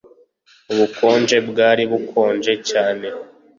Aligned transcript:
Ubukonje 0.71 1.37
bwari 1.49 1.83
bukonje 1.91 2.53
cyane 2.69 3.07